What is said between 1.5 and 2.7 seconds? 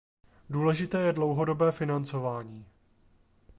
financování.